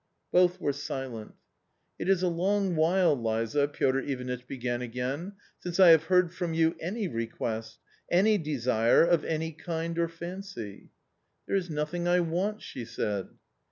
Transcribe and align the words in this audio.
Both 0.31 0.59
were 0.59 0.73
silent" 0.73 1.35
It 1.99 2.09
is 2.09 2.23
a 2.23 2.27
long 2.27 2.75
while, 2.75 3.15
Liza," 3.15 3.67
Piotr 3.67 3.99
Ivanitch 3.99 4.47
began 4.47 4.81
again, 4.81 5.33
"since 5.59 5.79
I 5.79 5.89
have 5.89 6.05
heard 6.05 6.33
from 6.33 6.55
you 6.55 6.75
any 6.79 7.07
request, 7.07 7.77
any 8.09 8.39
desire 8.39 9.03
of 9.05 9.23
any 9.23 9.51
kind 9.51 9.99
or 9.99 10.07
fancy."" 10.07 10.89
Th^re 11.47 11.69
\$ 11.69 11.69
nothing 11.69 12.07
I 12.07 12.19
want," 12.19 12.63
she 12.63 12.83
said. 12.83 13.29